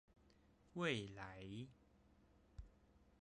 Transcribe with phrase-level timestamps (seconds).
[0.73, 1.45] 未來